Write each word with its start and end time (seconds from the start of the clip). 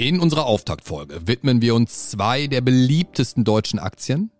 In 0.00 0.18
unserer 0.18 0.46
Auftaktfolge 0.46 1.26
widmen 1.26 1.60
wir 1.60 1.74
uns 1.74 2.08
zwei 2.08 2.46
der 2.46 2.62
beliebtesten 2.62 3.44
deutschen 3.44 3.78
Aktien. 3.78 4.30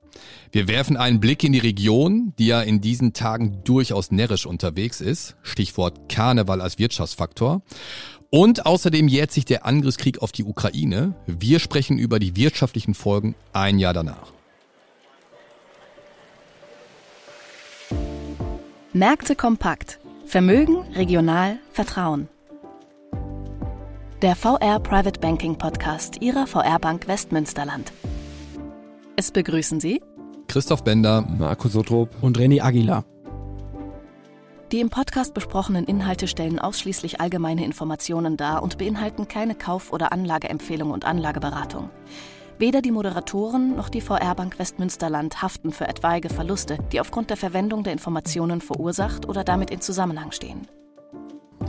Wir 0.52 0.68
werfen 0.68 0.96
einen 0.96 1.20
Blick 1.20 1.44
in 1.44 1.52
die 1.52 1.58
Region, 1.58 2.32
die 2.38 2.46
ja 2.46 2.62
in 2.62 2.80
diesen 2.80 3.12
Tagen 3.12 3.62
durchaus 3.62 4.10
närrisch 4.10 4.46
unterwegs 4.46 5.02
ist. 5.02 5.36
Stichwort 5.42 6.08
Karneval 6.08 6.62
als 6.62 6.78
Wirtschaftsfaktor. 6.78 7.60
Und 8.30 8.64
außerdem 8.64 9.06
jährt 9.06 9.32
sich 9.32 9.44
der 9.44 9.66
Angriffskrieg 9.66 10.22
auf 10.22 10.32
die 10.32 10.44
Ukraine. 10.44 11.14
Wir 11.26 11.58
sprechen 11.58 11.98
über 11.98 12.18
die 12.18 12.36
wirtschaftlichen 12.36 12.94
Folgen 12.94 13.34
ein 13.52 13.78
Jahr 13.78 13.92
danach. 13.92 14.32
Märkte 18.94 19.36
kompakt. 19.36 19.98
Vermögen, 20.24 20.78
regional, 20.94 21.58
Vertrauen. 21.74 22.30
Der 24.22 24.36
VR 24.36 24.78
Private 24.80 25.18
Banking 25.18 25.56
Podcast 25.56 26.20
Ihrer 26.20 26.46
VR 26.46 26.78
Bank 26.78 27.08
Westmünsterland. 27.08 27.90
Es 29.16 29.30
begrüßen 29.30 29.80
Sie 29.80 30.02
Christoph 30.46 30.84
Bender, 30.84 31.22
Marco 31.22 31.68
Sotrop 31.68 32.10
und 32.20 32.38
René 32.38 32.60
Aguilar. 32.60 33.06
Die 34.72 34.80
im 34.80 34.90
Podcast 34.90 35.32
besprochenen 35.32 35.86
Inhalte 35.86 36.28
stellen 36.28 36.58
ausschließlich 36.58 37.18
allgemeine 37.18 37.64
Informationen 37.64 38.36
dar 38.36 38.62
und 38.62 38.76
beinhalten 38.76 39.26
keine 39.26 39.54
Kauf- 39.54 39.90
oder 39.90 40.12
Anlageempfehlung 40.12 40.90
und 40.90 41.06
Anlageberatung. 41.06 41.88
Weder 42.58 42.82
die 42.82 42.90
Moderatoren 42.90 43.74
noch 43.74 43.88
die 43.88 44.02
VR 44.02 44.34
Bank 44.34 44.58
Westmünsterland 44.58 45.40
haften 45.40 45.72
für 45.72 45.88
etwaige 45.88 46.28
Verluste, 46.28 46.76
die 46.92 47.00
aufgrund 47.00 47.30
der 47.30 47.38
Verwendung 47.38 47.84
der 47.84 47.94
Informationen 47.94 48.60
verursacht 48.60 49.26
oder 49.26 49.44
damit 49.44 49.70
in 49.70 49.80
Zusammenhang 49.80 50.30
stehen. 50.30 50.68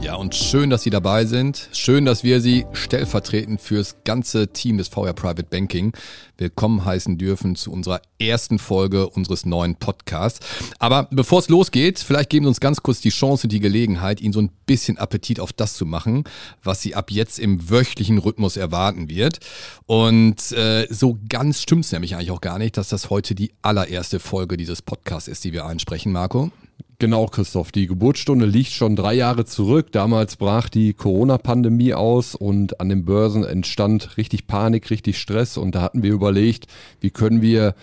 Ja, 0.02 0.16
und 0.16 0.34
schön, 0.34 0.72
dass 0.72 0.82
Sie 0.82 0.90
dabei 0.90 1.26
sind. 1.26 1.70
Schön, 1.74 2.06
dass 2.06 2.24
wir 2.24 2.42
Sie 2.42 2.66
stellvertretend 2.74 3.62
fürs 3.62 3.98
ganze 4.04 4.48
Team 4.48 4.80
des 4.80 4.88
VR 4.88 5.14
Private 5.14 5.44
Banking 5.44 5.94
willkommen 6.38 6.84
heißen 6.84 7.20
dürfen 7.20 7.56
zu 7.56 7.72
unserer 7.72 8.02
ersten 8.20 8.58
Folge 8.58 9.08
unseres 9.08 9.46
neuen 9.46 9.76
Podcasts. 9.76 10.40
Aber 10.80 11.08
bevor 11.12 11.38
es 11.38 11.50
losgeht, 11.50 12.00
vielleicht 12.00 12.32
geben 12.32 12.46
Sie 12.46 12.50
uns 12.50 12.60
ganz 12.60 12.82
kurz 12.82 13.00
die 13.00 13.12
Chance 13.12 13.46
und 13.46 13.52
die 13.52 13.60
Gelegenheit, 13.60 14.22
Ihnen 14.22 14.34
so 14.34 14.42
ein 14.42 14.50
bisschen 14.66 14.98
Appetit 14.98 15.40
auf 15.40 15.54
das 15.54 15.76
zu 15.76 15.86
machen, 15.86 16.24
was 16.64 16.82
Sie 16.82 16.96
ab 16.96 17.12
jetzt 17.12 17.38
im 17.38 17.70
wöchentlichen 17.70 18.18
Rhythmus 18.18 18.58
erwarten 18.58 19.08
wird. 19.08 19.40
Und 19.86 20.52
äh, 20.54 20.88
so 20.90 21.20
ganz 21.30 21.62
stimmt 21.62 21.86
es 21.86 21.92
nämlich 21.92 22.16
eigentlich 22.16 22.32
auch 22.32 22.42
gar 22.42 22.58
nicht, 22.58 22.76
dass 22.76 22.90
das 22.90 23.12
heute 23.12 23.36
die 23.36 23.54
allererste 23.62 24.20
Folge 24.20 24.58
dieses 24.58 24.82
Podcasts 24.82 25.28
ist, 25.28 25.44
die 25.44 25.54
wir 25.54 25.68
einsprechen, 25.68 26.12
Marco. 26.12 26.52
Genau, 27.00 27.26
Christoph. 27.26 27.72
Die 27.72 27.88
Geburtsstunde 27.88 28.46
liegt 28.46 28.72
schon 28.72 28.96
drei 28.96 29.14
Jahre 29.14 29.46
zurück. 29.46 29.92
Damals 29.92 30.36
brach 30.36 30.70
die 30.70 30.94
Corona-Pandemie 30.94 31.94
aus 31.94 32.36
und 32.36 32.80
an 32.80 32.90
den 32.90 33.06
Börsen 33.06 33.44
entstand 33.44 34.18
richtig 34.18 34.48
Panik, 34.48 34.90
richtig 34.90 35.18
Stress. 35.18 35.58
Und 35.58 35.76
da 35.76 35.82
hatten 35.82 36.04
wir 36.04 36.12
überlegt, 36.12 36.68
wie 37.00 37.10
können 37.10 37.42
wir 37.42 37.76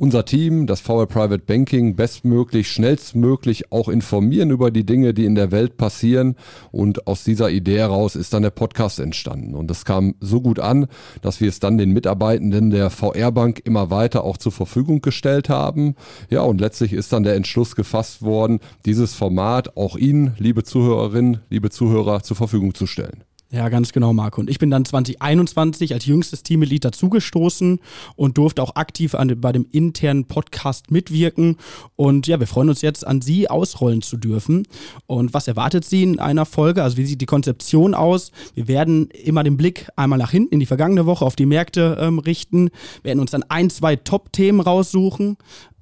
unser 0.00 0.24
Team, 0.24 0.66
das 0.66 0.80
VR 0.80 1.06
Private 1.06 1.44
Banking, 1.44 1.94
bestmöglich, 1.94 2.68
schnellstmöglich 2.68 3.70
auch 3.70 3.86
informieren 3.90 4.50
über 4.50 4.70
die 4.70 4.86
Dinge, 4.86 5.12
die 5.12 5.26
in 5.26 5.34
der 5.34 5.52
Welt 5.52 5.76
passieren. 5.76 6.36
Und 6.72 7.06
aus 7.06 7.22
dieser 7.22 7.50
Idee 7.50 7.80
heraus 7.80 8.16
ist 8.16 8.32
dann 8.32 8.42
der 8.42 8.50
Podcast 8.50 8.98
entstanden. 8.98 9.54
Und 9.54 9.68
das 9.68 9.84
kam 9.84 10.14
so 10.18 10.40
gut 10.40 10.58
an, 10.58 10.86
dass 11.20 11.42
wir 11.42 11.50
es 11.50 11.60
dann 11.60 11.76
den 11.76 11.90
Mitarbeitenden 11.90 12.70
der 12.70 12.88
VR 12.88 13.30
Bank 13.30 13.60
immer 13.62 13.90
weiter 13.90 14.24
auch 14.24 14.38
zur 14.38 14.52
Verfügung 14.52 15.02
gestellt 15.02 15.50
haben. 15.50 15.96
Ja, 16.30 16.42
und 16.42 16.62
letztlich 16.62 16.94
ist 16.94 17.12
dann 17.12 17.22
der 17.22 17.34
Entschluss 17.34 17.76
gefasst 17.76 18.22
worden, 18.22 18.60
dieses 18.86 19.14
Format 19.14 19.76
auch 19.76 19.96
Ihnen, 19.96 20.34
liebe 20.38 20.64
Zuhörerinnen, 20.64 21.40
liebe 21.50 21.68
Zuhörer, 21.68 22.22
zur 22.22 22.38
Verfügung 22.38 22.74
zu 22.74 22.86
stellen. 22.86 23.22
Ja, 23.52 23.68
ganz 23.68 23.90
genau, 23.90 24.12
Marco. 24.12 24.40
Und 24.40 24.48
ich 24.48 24.60
bin 24.60 24.70
dann 24.70 24.84
2021 24.84 25.92
als 25.92 26.06
jüngstes 26.06 26.44
Teammitglied 26.44 26.84
dazugestoßen 26.84 27.80
und 28.14 28.38
durfte 28.38 28.62
auch 28.62 28.76
aktiv 28.76 29.16
an, 29.16 29.40
bei 29.40 29.50
dem 29.50 29.66
internen 29.72 30.26
Podcast 30.26 30.92
mitwirken. 30.92 31.56
Und 31.96 32.28
ja, 32.28 32.38
wir 32.38 32.46
freuen 32.46 32.68
uns 32.68 32.80
jetzt, 32.80 33.04
an 33.04 33.22
Sie 33.22 33.50
ausrollen 33.50 34.02
zu 34.02 34.18
dürfen. 34.18 34.68
Und 35.06 35.34
was 35.34 35.48
erwartet 35.48 35.84
Sie 35.84 36.04
in 36.04 36.20
einer 36.20 36.46
Folge? 36.46 36.84
Also 36.84 36.96
wie 36.96 37.04
sieht 37.04 37.20
die 37.20 37.26
Konzeption 37.26 37.94
aus? 37.94 38.30
Wir 38.54 38.68
werden 38.68 39.08
immer 39.10 39.42
den 39.42 39.56
Blick 39.56 39.88
einmal 39.96 40.20
nach 40.20 40.30
hinten 40.30 40.54
in 40.54 40.60
die 40.60 40.66
vergangene 40.66 41.06
Woche 41.06 41.24
auf 41.24 41.34
die 41.34 41.46
Märkte 41.46 41.98
ähm, 42.00 42.20
richten, 42.20 42.70
werden 43.02 43.18
uns 43.18 43.32
dann 43.32 43.42
ein, 43.48 43.68
zwei 43.68 43.96
Top-Themen 43.96 44.60
raussuchen 44.60 45.36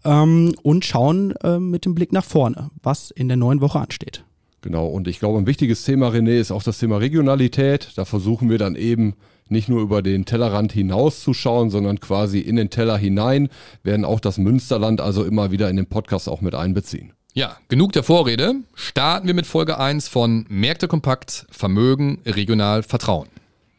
ähm, 0.06 0.54
und 0.62 0.86
schauen 0.86 1.34
äh, 1.42 1.58
mit 1.58 1.84
dem 1.84 1.94
Blick 1.94 2.14
nach 2.14 2.24
vorne, 2.24 2.70
was 2.82 3.10
in 3.10 3.28
der 3.28 3.36
neuen 3.36 3.60
Woche 3.60 3.78
ansteht. 3.78 4.24
Genau, 4.60 4.86
und 4.86 5.06
ich 5.06 5.20
glaube, 5.20 5.38
ein 5.38 5.46
wichtiges 5.46 5.84
Thema, 5.84 6.08
René, 6.08 6.38
ist 6.38 6.50
auch 6.50 6.62
das 6.62 6.78
Thema 6.78 6.96
Regionalität. 6.96 7.92
Da 7.96 8.04
versuchen 8.04 8.50
wir 8.50 8.58
dann 8.58 8.74
eben 8.74 9.14
nicht 9.48 9.69
nur 9.69 9.80
über 9.80 10.02
den 10.02 10.24
Tellerrand 10.24 10.72
hinaus 10.72 11.20
zu 11.20 11.32
schauen, 11.32 11.70
sondern 11.70 12.00
quasi 12.00 12.41
in 12.41 12.56
den 12.56 12.70
Teller 12.70 12.98
hinein, 12.98 13.48
werden 13.82 14.04
auch 14.04 14.20
das 14.20 14.38
Münsterland 14.38 15.00
also 15.00 15.24
immer 15.24 15.50
wieder 15.50 15.70
in 15.70 15.76
den 15.76 15.86
Podcast 15.86 16.28
auch 16.28 16.41
mit 16.41 16.54
einbeziehen. 16.54 17.12
Ja, 17.34 17.56
genug 17.69 17.92
der 17.92 18.02
Vorrede. 18.02 18.56
Starten 18.74 19.26
wir 19.26 19.34
mit 19.34 19.46
Folge 19.46 19.78
1 19.78 20.08
von 20.08 20.44
Märkte 20.48 20.88
kompakt, 20.88 21.46
Vermögen, 21.50 22.20
regional, 22.26 22.82
Vertrauen. 22.82 23.28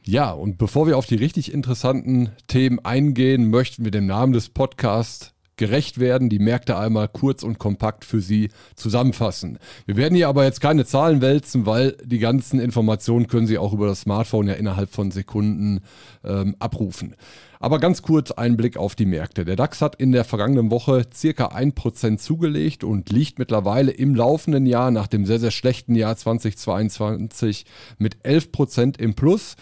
Ja, 0.05 0.31
und 0.31 0.57
bevor 0.57 0.87
wir 0.87 0.97
auf 0.97 1.05
die 1.05 1.15
richtig 1.15 1.53
interessanten 1.53 2.29
Themen 2.47 2.79
eingehen, 2.83 3.49
möchten 3.49 3.83
wir 3.83 3.91
dem 3.91 4.05
Namen 4.05 4.33
des 4.33 4.49
Podcasts 4.49 5.33
gerecht 5.59 5.99
werden, 5.99 6.29
die 6.29 6.39
Märkte 6.39 6.77
einmal 6.77 7.09
kurz 7.09 7.43
und 7.43 7.59
kompakt 7.59 8.05
für 8.05 8.21
Sie 8.21 8.49
zusammenfassen. 8.75 9.59
Wir 9.85 9.97
werden 9.97 10.15
hier 10.15 10.29
aber 10.29 10.45
jetzt 10.45 10.61
keine 10.61 10.85
Zahlen 10.85 11.21
wälzen, 11.21 11.65
weil 11.65 11.97
die 12.03 12.19
ganzen 12.19 12.59
Informationen 12.59 13.27
können 13.27 13.45
Sie 13.45 13.57
auch 13.57 13.73
über 13.73 13.85
das 13.85 14.01
Smartphone 14.01 14.47
ja 14.47 14.53
innerhalb 14.53 14.89
von 14.89 15.11
Sekunden 15.11 15.81
ähm, 16.23 16.55
abrufen. 16.59 17.15
Aber 17.59 17.79
ganz 17.79 18.01
kurz 18.01 18.31
ein 18.31 18.55
Blick 18.55 18.77
auf 18.77 18.95
die 18.95 19.05
Märkte. 19.05 19.43
Der 19.43 19.57
DAX 19.57 19.81
hat 19.81 19.95
in 19.95 20.13
der 20.13 20.23
vergangenen 20.23 20.71
Woche 20.71 21.05
circa 21.13 21.47
1% 21.47 22.17
zugelegt 22.17 22.85
und 22.85 23.09
liegt 23.09 23.37
mittlerweile 23.37 23.91
im 23.91 24.15
laufenden 24.15 24.65
Jahr 24.65 24.91
nach 24.91 25.07
dem 25.07 25.25
sehr, 25.25 25.39
sehr 25.39 25.51
schlechten 25.51 25.93
Jahr 25.93 26.15
2022 26.15 27.65
mit 27.97 28.15
11% 28.23 28.97
im 28.97 29.13
Plus. 29.13 29.57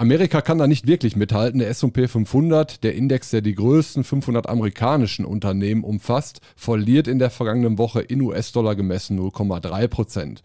Amerika 0.00 0.40
kann 0.40 0.56
da 0.56 0.66
nicht 0.66 0.86
wirklich 0.86 1.14
mithalten. 1.14 1.58
Der 1.58 1.68
S&P 1.68 2.08
500, 2.08 2.82
der 2.84 2.94
Index, 2.94 3.28
der 3.32 3.42
die 3.42 3.54
größten 3.54 4.02
500 4.02 4.48
amerikanischen 4.48 5.26
Unternehmen 5.26 5.84
umfasst, 5.84 6.40
verliert 6.56 7.06
in 7.06 7.18
der 7.18 7.28
vergangenen 7.28 7.76
Woche 7.76 8.00
in 8.00 8.22
US-Dollar 8.22 8.76
gemessen 8.76 9.20
0,3 9.20 9.88
Prozent. 9.88 10.42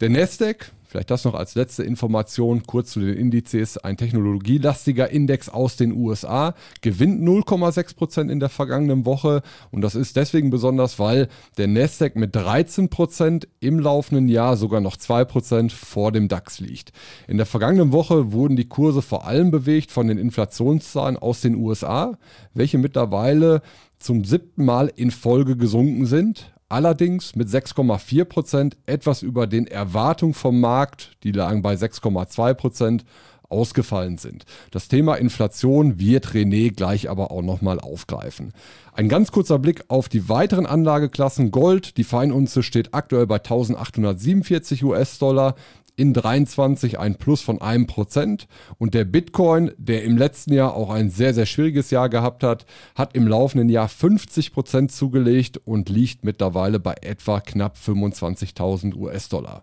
Der 0.00 0.08
Nasdaq, 0.08 0.72
Vielleicht 0.90 1.12
das 1.12 1.24
noch 1.24 1.34
als 1.34 1.54
letzte 1.54 1.84
Information 1.84 2.64
kurz 2.66 2.90
zu 2.90 2.98
den 2.98 3.14
Indizes. 3.14 3.78
Ein 3.78 3.96
technologielastiger 3.96 5.08
Index 5.08 5.48
aus 5.48 5.76
den 5.76 5.92
USA 5.92 6.56
gewinnt 6.80 7.22
0,6 7.22 7.94
Prozent 7.94 8.28
in 8.28 8.40
der 8.40 8.48
vergangenen 8.48 9.06
Woche. 9.06 9.42
Und 9.70 9.82
das 9.82 9.94
ist 9.94 10.16
deswegen 10.16 10.50
besonders, 10.50 10.98
weil 10.98 11.28
der 11.58 11.68
Nasdaq 11.68 12.16
mit 12.16 12.34
13 12.34 12.88
Prozent 12.88 13.46
im 13.60 13.78
laufenden 13.78 14.28
Jahr 14.28 14.56
sogar 14.56 14.80
noch 14.80 14.96
2 14.96 15.26
Prozent 15.26 15.72
vor 15.72 16.10
dem 16.10 16.26
DAX 16.26 16.58
liegt. 16.58 16.90
In 17.28 17.36
der 17.36 17.46
vergangenen 17.46 17.92
Woche 17.92 18.32
wurden 18.32 18.56
die 18.56 18.68
Kurse 18.68 19.00
vor 19.00 19.28
allem 19.28 19.52
bewegt 19.52 19.92
von 19.92 20.08
den 20.08 20.18
Inflationszahlen 20.18 21.16
aus 21.16 21.40
den 21.40 21.54
USA, 21.54 22.18
welche 22.52 22.78
mittlerweile 22.78 23.62
zum 24.00 24.24
siebten 24.24 24.64
Mal 24.64 24.90
in 24.96 25.12
Folge 25.12 25.56
gesunken 25.56 26.06
sind 26.06 26.52
allerdings 26.70 27.36
mit 27.36 27.48
6,4 27.48 28.24
Prozent 28.24 28.76
etwas 28.86 29.22
über 29.22 29.46
den 29.46 29.66
Erwartungen 29.66 30.34
vom 30.34 30.60
Markt, 30.60 31.16
die 31.24 31.32
lagen 31.32 31.62
bei 31.62 31.74
6,2 31.74 32.54
Prozent, 32.54 33.04
ausgefallen 33.50 34.16
sind. 34.16 34.44
Das 34.70 34.86
Thema 34.88 35.16
Inflation 35.16 35.98
wird 35.98 36.28
René 36.28 36.72
gleich 36.72 37.10
aber 37.10 37.32
auch 37.32 37.42
nochmal 37.42 37.80
aufgreifen. 37.80 38.52
Ein 38.92 39.08
ganz 39.08 39.32
kurzer 39.32 39.58
Blick 39.58 39.84
auf 39.88 40.08
die 40.08 40.28
weiteren 40.28 40.66
Anlageklassen. 40.66 41.50
Gold, 41.50 41.96
die 41.96 42.04
Feinunze 42.04 42.62
steht 42.62 42.94
aktuell 42.94 43.26
bei 43.26 43.36
1847 43.36 44.84
US-Dollar 44.84 45.56
in 46.00 46.14
23 46.14 46.98
ein 46.98 47.16
Plus 47.16 47.42
von 47.42 47.60
einem 47.60 47.86
Prozent. 47.86 48.48
Und 48.78 48.94
der 48.94 49.04
Bitcoin, 49.04 49.72
der 49.76 50.02
im 50.04 50.16
letzten 50.16 50.54
Jahr 50.54 50.74
auch 50.74 50.88
ein 50.88 51.10
sehr, 51.10 51.34
sehr 51.34 51.44
schwieriges 51.44 51.90
Jahr 51.90 52.08
gehabt 52.08 52.42
hat, 52.42 52.64
hat 52.94 53.14
im 53.14 53.28
laufenden 53.28 53.68
Jahr 53.68 53.86
50 53.86 54.54
Prozent 54.54 54.92
zugelegt 54.92 55.58
und 55.58 55.90
liegt 55.90 56.24
mittlerweile 56.24 56.80
bei 56.80 56.94
etwa 57.02 57.40
knapp 57.40 57.76
25.000 57.76 58.96
US-Dollar. 58.96 59.62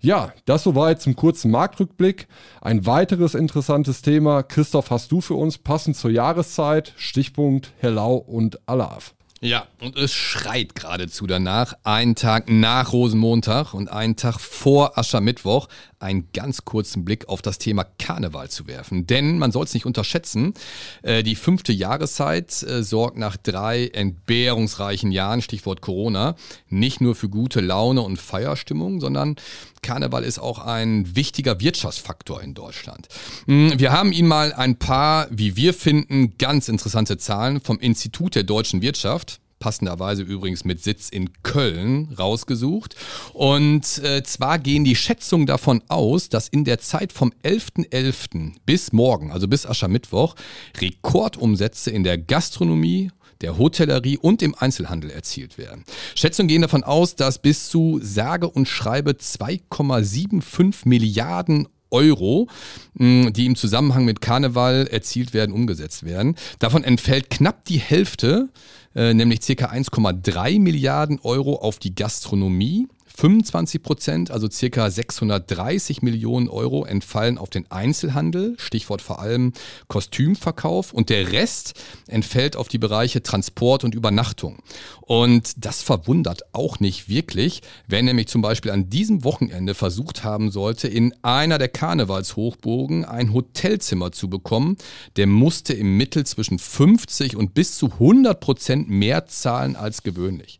Ja, 0.00 0.34
das 0.44 0.64
soweit 0.64 1.00
zum 1.00 1.16
kurzen 1.16 1.50
Marktrückblick. 1.50 2.28
Ein 2.60 2.84
weiteres 2.84 3.34
interessantes 3.34 4.02
Thema. 4.02 4.42
Christoph, 4.42 4.90
hast 4.90 5.10
du 5.10 5.22
für 5.22 5.34
uns 5.34 5.56
passend 5.56 5.96
zur 5.96 6.10
Jahreszeit? 6.10 6.92
Stichpunkt 6.96 7.72
Hellau 7.78 8.16
und 8.16 8.60
Alav. 8.68 9.14
Ja, 9.42 9.66
und 9.80 9.96
es 9.96 10.12
schreit 10.12 10.74
geradezu 10.74 11.26
danach. 11.26 11.72
Einen 11.82 12.14
Tag 12.14 12.50
nach 12.50 12.92
Rosenmontag 12.92 13.72
und 13.72 13.90
einen 13.90 14.16
Tag 14.16 14.38
vor 14.38 14.98
Aschermittwoch 14.98 15.68
einen 16.00 16.28
ganz 16.32 16.64
kurzen 16.64 17.04
Blick 17.04 17.28
auf 17.28 17.42
das 17.42 17.58
Thema 17.58 17.84
Karneval 17.98 18.50
zu 18.50 18.66
werfen. 18.66 19.06
Denn 19.06 19.38
man 19.38 19.52
soll 19.52 19.64
es 19.64 19.74
nicht 19.74 19.86
unterschätzen, 19.86 20.54
äh, 21.02 21.22
die 21.22 21.36
fünfte 21.36 21.72
Jahreszeit 21.72 22.62
äh, 22.62 22.82
sorgt 22.82 23.18
nach 23.18 23.36
drei 23.36 23.88
entbehrungsreichen 23.88 25.12
Jahren, 25.12 25.42
Stichwort 25.42 25.82
Corona, 25.82 26.36
nicht 26.68 27.00
nur 27.00 27.14
für 27.14 27.28
gute 27.28 27.60
Laune 27.60 28.00
und 28.00 28.18
Feierstimmung, 28.18 29.00
sondern 29.00 29.36
Karneval 29.82 30.24
ist 30.24 30.38
auch 30.38 30.58
ein 30.58 31.16
wichtiger 31.16 31.60
Wirtschaftsfaktor 31.60 32.42
in 32.42 32.54
Deutschland. 32.54 33.08
Hm, 33.46 33.78
wir 33.78 33.92
haben 33.92 34.12
Ihnen 34.12 34.28
mal 34.28 34.52
ein 34.52 34.76
paar, 34.76 35.26
wie 35.30 35.56
wir 35.56 35.74
finden, 35.74 36.36
ganz 36.38 36.68
interessante 36.68 37.18
Zahlen 37.18 37.60
vom 37.60 37.78
Institut 37.78 38.34
der 38.34 38.42
deutschen 38.42 38.82
Wirtschaft 38.82 39.39
passenderweise 39.60 40.22
übrigens 40.22 40.64
mit 40.64 40.82
Sitz 40.82 41.08
in 41.08 41.30
Köln 41.44 42.12
rausgesucht. 42.18 42.96
Und 43.32 43.98
äh, 43.98 44.24
zwar 44.24 44.58
gehen 44.58 44.82
die 44.82 44.96
Schätzungen 44.96 45.46
davon 45.46 45.82
aus, 45.86 46.28
dass 46.28 46.48
in 46.48 46.64
der 46.64 46.80
Zeit 46.80 47.12
vom 47.12 47.32
11.11. 47.44 47.90
.11. 47.90 48.54
bis 48.66 48.92
morgen, 48.92 49.30
also 49.30 49.46
bis 49.46 49.66
Aschermittwoch, 49.66 50.34
Rekordumsätze 50.80 51.90
in 51.90 52.02
der 52.02 52.18
Gastronomie 52.18 53.10
der 53.40 53.58
Hotellerie 53.58 54.18
und 54.18 54.42
im 54.42 54.54
Einzelhandel 54.54 55.10
erzielt 55.10 55.58
werden. 55.58 55.84
Schätzungen 56.14 56.48
gehen 56.48 56.62
davon 56.62 56.84
aus, 56.84 57.16
dass 57.16 57.38
bis 57.38 57.68
zu 57.68 58.00
sage 58.02 58.48
und 58.48 58.68
schreibe 58.68 59.12
2,75 59.12 60.86
Milliarden 60.86 61.68
Euro, 61.90 62.48
die 62.94 63.46
im 63.46 63.56
Zusammenhang 63.56 64.04
mit 64.04 64.20
Karneval 64.20 64.86
erzielt 64.86 65.34
werden, 65.34 65.52
umgesetzt 65.52 66.04
werden. 66.04 66.36
Davon 66.58 66.84
entfällt 66.84 67.30
knapp 67.30 67.64
die 67.64 67.78
Hälfte, 67.78 68.48
äh, 68.94 69.14
nämlich 69.14 69.40
ca. 69.40 69.66
1,3 69.66 70.60
Milliarden 70.60 71.18
Euro 71.22 71.56
auf 71.56 71.78
die 71.78 71.94
Gastronomie. 71.94 72.88
25 73.16 73.82
Prozent, 73.82 74.30
also 74.30 74.48
circa 74.50 74.90
630 74.90 76.02
Millionen 76.02 76.48
Euro, 76.48 76.84
entfallen 76.84 77.38
auf 77.38 77.50
den 77.50 77.70
Einzelhandel, 77.70 78.54
Stichwort 78.58 79.02
vor 79.02 79.20
allem 79.20 79.52
Kostümverkauf, 79.88 80.92
und 80.92 81.10
der 81.10 81.32
Rest 81.32 81.74
entfällt 82.06 82.56
auf 82.56 82.68
die 82.68 82.78
Bereiche 82.78 83.22
Transport 83.22 83.84
und 83.84 83.94
Übernachtung. 83.94 84.58
Und 85.02 85.64
das 85.64 85.82
verwundert 85.82 86.42
auch 86.54 86.80
nicht 86.80 87.08
wirklich, 87.08 87.62
wer 87.88 88.02
nämlich 88.02 88.28
zum 88.28 88.42
Beispiel 88.42 88.70
an 88.70 88.90
diesem 88.90 89.24
Wochenende 89.24 89.74
versucht 89.74 90.24
haben 90.24 90.50
sollte, 90.50 90.88
in 90.88 91.14
einer 91.22 91.58
der 91.58 91.68
Karnevalshochburgen 91.68 93.04
ein 93.04 93.32
Hotelzimmer 93.34 94.12
zu 94.12 94.30
bekommen, 94.30 94.76
der 95.16 95.26
musste 95.26 95.74
im 95.74 95.96
Mittel 95.96 96.24
zwischen 96.24 96.58
50 96.58 97.36
und 97.36 97.54
bis 97.54 97.76
zu 97.76 97.86
100 97.86 98.38
Prozent 98.40 98.88
mehr 98.88 99.26
zahlen 99.26 99.76
als 99.76 100.02
gewöhnlich. 100.02 100.58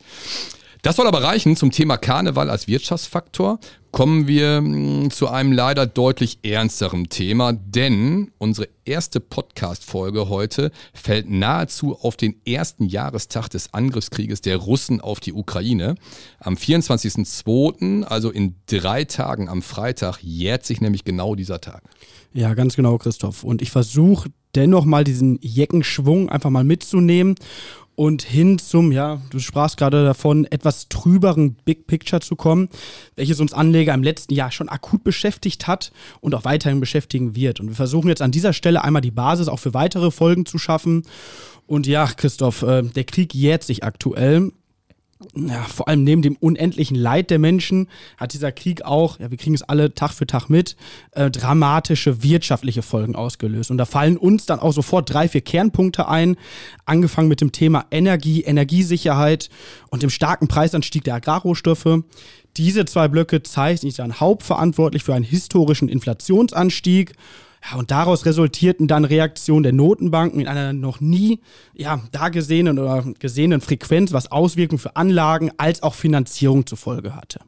Das 0.83 0.97
soll 0.97 1.07
aber 1.07 1.23
reichen 1.23 1.57
zum 1.57 1.71
Thema 1.71 1.99
Karneval 1.99 2.49
als 2.49 2.67
Wirtschaftsfaktor. 2.67 3.59
Kommen 3.91 4.27
wir 4.27 4.59
hm, 4.59 5.11
zu 5.11 5.29
einem 5.29 5.53
leider 5.53 5.87
deutlich 5.87 6.39
ernsteren 6.43 7.11
Thema, 7.11 7.53
denn 7.53 8.31
unsere 8.39 8.69
erste 8.87 9.21
Podcast-Folge 9.21 10.31
heute 10.31 10.71
fällt 10.95 11.29
nahezu 11.29 11.99
auf 12.01 12.17
den 12.17 12.41
ersten 12.47 12.87
Jahrestag 12.87 13.49
des 13.49 13.75
Angriffskrieges 13.75 14.41
der 14.41 14.57
Russen 14.57 15.03
auf 15.03 15.21
die 15.21 15.35
Ukraine. 15.35 15.97
Am 16.39 16.55
24.02., 16.55 18.05
also 18.05 18.31
in 18.31 18.55
drei 18.67 19.05
Tagen 19.05 19.51
am 19.51 19.61
Freitag, 19.61 20.23
jährt 20.23 20.65
sich 20.65 20.81
nämlich 20.81 21.05
genau 21.05 21.35
dieser 21.35 21.61
Tag. 21.61 21.83
Ja, 22.33 22.55
ganz 22.55 22.77
genau, 22.77 22.97
Christoph. 22.97 23.45
Und 23.45 23.61
ich 23.61 23.71
versuche 23.71 24.31
dennoch 24.55 24.87
mal 24.87 25.05
diesen 25.05 25.39
Jeckenschwung 25.43 26.29
einfach 26.31 26.51
mal 26.51 26.65
mitzunehmen 26.65 27.35
und 28.01 28.23
hin 28.23 28.59
zum, 28.59 28.93
ja, 28.93 29.21
du 29.29 29.39
sprachst 29.41 29.77
gerade 29.77 30.03
davon, 30.07 30.47
etwas 30.47 30.89
trüberen 30.89 31.57
Big 31.67 31.87
Picture 31.87 32.23
zu 32.23 32.35
kommen, 32.35 32.71
welches 33.15 33.41
uns 33.41 33.53
Anleger 33.53 33.93
im 33.93 34.03
letzten 34.03 34.33
Jahr 34.33 34.51
schon 34.51 34.71
akut 34.71 35.05
beschäftigt 35.05 35.67
hat 35.67 35.93
und 36.23 36.35
auch 36.35 36.47
weiterhin 36.47 36.81
beschäftigen 36.81 37.37
wird. 37.37 37.61
Und 37.61 37.69
wir 37.69 37.77
versuchen 37.77 38.09
jetzt 38.09 38.23
an 38.23 38.31
dieser 38.31 38.55
Stelle 38.55 38.83
einmal 38.83 39.03
die 39.03 39.11
Basis 39.11 39.49
auch 39.49 39.59
für 39.59 39.75
weitere 39.75 40.11
Folgen 40.11 40.47
zu 40.47 40.57
schaffen. 40.57 41.03
Und 41.67 41.87
ja, 41.87 42.07
Christoph, 42.07 42.63
äh, 42.63 42.85
der 42.85 43.05
Krieg 43.05 43.35
jährt 43.35 43.65
sich 43.65 43.85
aktuell 43.85 44.51
ja, 45.35 45.63
vor 45.65 45.87
allem 45.89 46.03
neben 46.03 46.23
dem 46.23 46.37
unendlichen 46.37 46.97
Leid 46.97 47.31
der 47.31 47.39
Menschen 47.39 47.89
hat 48.17 48.33
dieser 48.33 48.53
Krieg 48.53 48.83
auch, 48.83 49.19
ja, 49.21 49.31
wir 49.31 49.37
kriegen 49.37 49.55
es 49.55 49.63
alle 49.63 49.95
Tag 49.95 50.13
für 50.13 50.27
Tag 50.27 50.49
mit, 50.49 50.77
äh, 51.13 51.31
dramatische 51.31 52.23
wirtschaftliche 52.23 52.83
Folgen 52.83 53.15
ausgelöst. 53.15 53.71
Und 53.71 53.79
da 53.79 53.85
fallen 53.85 54.17
uns 54.17 54.47
dann 54.47 54.61
auch 54.61 54.73
sofort 54.73 55.13
drei, 55.13 55.29
vier 55.29 55.43
Kernpunkte 55.43 56.09
ein, 56.09 56.37
angefangen 56.87 57.29
mit 57.29 57.41
dem 57.41 57.53
Thema 57.53 57.85
Energie, 57.91 58.43
Energiesicherheit 58.43 59.51
und 59.91 60.03
dem 60.03 60.11
starken 60.11 60.49
Preisanstieg 60.49 61.05
der 61.05 61.17
Agrarrohstoffe. 61.17 62.03
Diese 62.57 62.85
zwei 62.87 63.09
Blöcke 63.09 63.43
zeichnen 63.43 63.91
sich 63.91 63.97
dann 63.97 64.21
hauptverantwortlich 64.21 65.05
für 65.05 65.15
einen 65.15 65.25
historischen 65.25 65.89
Inflationsanstieg 65.89 67.13
ja, 67.63 67.79
und 67.79 67.91
daraus 67.91 68.25
resultierten 68.25 68.89
dann 68.89 69.05
Reaktionen 69.05 69.63
der 69.63 69.73
Notenbanken 69.73 70.41
in 70.41 70.49
einer 70.49 70.73
noch 70.73 71.01
nie 71.01 71.41
ja, 71.75 72.01
dagesehenen 72.13 72.79
oder 72.79 73.05
gesehenen 73.19 73.61
Frequenz, 73.61 74.13
was 74.13 74.33
Auswirkungen 74.33 74.79
für 74.79 74.97
Anlagen 74.97 75.51
als 75.59 75.83
auch 75.83 75.95
Finanzierung 75.95 76.67
zur 76.67 76.79
Folge 76.79 77.15
hatte. 77.15 77.41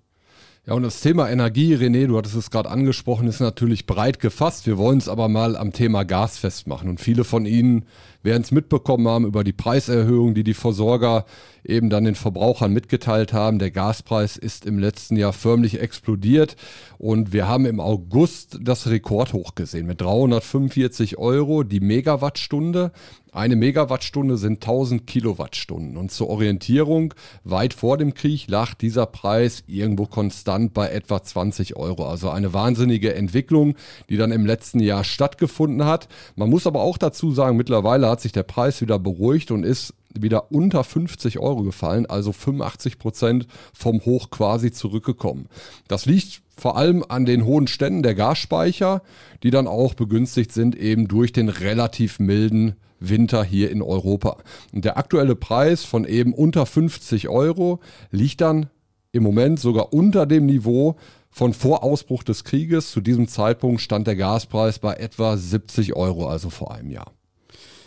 Ja, 0.65 0.75
und 0.75 0.85
das 0.85 1.01
Thema 1.01 1.29
Energie, 1.29 1.75
René, 1.75 2.07
du 2.07 2.17
hattest 2.17 2.37
es 2.37 2.51
gerade 2.51 2.71
angesprochen, 2.71 3.27
ist 3.27 3.41
natürlich 3.41 3.85
breit 3.85 4.21
gefasst. 4.21 4.65
Wir 4.67 4.79
wollen 4.79 4.99
es 4.99 5.09
aber 5.09 5.29
mal 5.29 5.57
am 5.57 5.73
Thema 5.73 6.05
Gas 6.05 6.39
festmachen. 6.39 6.89
Und 6.89 7.01
viele 7.01 7.25
von 7.25 7.47
Ihnen 7.47 7.85
werden 8.23 8.43
es 8.43 8.51
mitbekommen 8.51 9.09
haben 9.09 9.27
über 9.27 9.45
die 9.45 9.53
Preiserhöhung, 9.53 10.35
die 10.35 10.45
die 10.45 10.55
Versorger 10.55 11.25
eben 11.65 11.91
dann 11.91 12.05
den 12.05 12.15
Verbrauchern 12.15 12.73
mitgeteilt 12.73 13.33
haben. 13.33 13.59
Der 13.59 13.71
Gaspreis 13.71 14.37
ist 14.37 14.67
im 14.67 14.79
letzten 14.79 15.17
Jahr 15.17 15.33
förmlich 15.33 15.81
explodiert 15.81 16.57
und 16.99 17.33
wir 17.33 17.49
haben 17.49 17.67
im 17.67 17.81
August 17.81 18.59
das 18.61 18.89
Rekordhoch 18.89 19.55
gesehen 19.55 19.87
mit 19.87 20.01
345 20.01 21.19
Euro 21.19 21.63
die 21.63 21.81
Megawattstunde. 21.81 22.93
Eine 23.35 23.57
Megawattstunde 23.57 24.37
sind 24.37 24.57
1000 24.57 25.07
Kilowattstunden. 25.07 25.97
Und 25.97 26.13
zur 26.13 26.29
Orientierung, 26.29 27.15
weit 27.45 27.73
vor 27.73 27.97
dem 27.97 28.13
Krieg 28.13 28.47
lag 28.47 28.75
dieser 28.75 29.07
Preis 29.07 29.65
irgendwo 29.67 30.05
konstant 30.05 30.75
bei 30.75 30.91
etwa 30.91 31.23
20 31.23 31.75
Euro. 31.77 32.07
Also 32.07 32.29
eine 32.29 32.53
wahnsinnige 32.53 33.15
Entwicklung, 33.15 33.75
die 34.11 34.19
dann 34.19 34.33
im 34.33 34.45
letzten 34.45 34.81
Jahr 34.81 35.03
stattgefunden 35.03 35.87
hat. 35.87 36.09
Man 36.37 36.51
muss 36.51 36.67
aber 36.67 36.83
auch 36.83 36.99
dazu 36.99 37.33
sagen, 37.33 37.57
mittlerweile 37.57 38.11
hat 38.13 38.21
sich 38.21 38.33
der 38.33 38.45
Preis 38.45 38.81
wieder 38.81 38.99
beruhigt 38.99 39.51
und 39.51 39.65
ist 39.65 39.95
wieder 40.15 40.53
unter 40.53 40.85
50 40.85 41.39
Euro 41.39 41.63
gefallen, 41.63 42.07
also 42.07 42.33
85 42.33 42.99
Prozent 42.99 43.47
vom 43.73 44.05
Hoch 44.05 44.31
quasi 44.31 44.73
zurückgekommen. 44.73 45.49
Das 45.89 46.07
liegt 46.07 46.43
vor 46.57 46.77
allem 46.77 47.05
an 47.09 47.25
den 47.25 47.45
hohen 47.45 47.67
Ständen 47.67 48.03
der 48.03 48.15
Gasspeicher, 48.15 49.03
die 49.43 49.51
dann 49.51 49.67
auch 49.67 49.95
begünstigt 49.95 50.53
sind 50.53 50.77
eben 50.77 51.09
durch 51.09 51.33
den 51.33 51.49
relativ 51.49 52.19
milden 52.19 52.77
Winter 53.01 53.43
hier 53.43 53.71
in 53.71 53.83
Europa. 53.83 54.37
Und 54.73 54.85
der 54.85 54.97
aktuelle 54.97 55.35
Preis 55.35 55.85
von 55.85 56.05
eben 56.05 56.35
unter 56.35 56.67
50 56.67 57.29
Euro 57.29 57.81
liegt 58.11 58.41
dann 58.41 58.69
im 59.11 59.23
Moment 59.23 59.59
sogar 59.59 59.93
unter 59.93 60.27
dem 60.27 60.47
Niveau 60.47 60.97
von 61.31 61.55
vor 61.55 61.83
Ausbruch 61.83 62.23
des 62.23 62.45
Krieges. 62.45 62.91
Zu 62.91 63.01
diesem 63.01 63.27
Zeitpunkt 63.27 63.81
stand 63.81 64.07
der 64.07 64.17
Gaspreis 64.17 64.79
bei 64.79 64.95
etwa 64.95 65.37
70 65.37 65.97
Euro, 65.97 66.29
also 66.29 66.51
vor 66.51 66.73
einem 66.73 66.91
Jahr. 66.91 67.13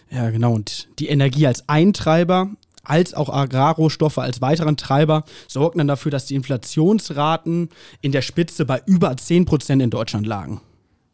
Ja, 0.10 0.29
genau. 0.29 0.53
Und 0.53 0.88
die 1.00 1.08
Energie 1.08 1.48
als 1.48 1.68
Eintreiber 1.68 2.50
als 2.88 3.13
auch 3.13 3.29
Agrarrohstoffe 3.29 4.20
als 4.20 4.41
weiteren 4.41 4.77
Treiber 4.77 5.24
sorgen 5.48 5.79
dann 5.79 5.88
dafür, 5.88 6.12
dass 6.12 6.27
die 6.27 6.36
Inflationsraten 6.36 7.70
in 8.01 8.12
der 8.12 8.22
Spitze 8.22 8.65
bei 8.65 8.82
über 8.86 9.18
10 9.18 9.46
Prozent 9.46 9.82
in 9.82 9.89
Deutschland 9.89 10.27
lagen. 10.27 10.62